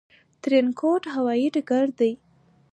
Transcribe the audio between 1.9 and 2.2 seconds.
دى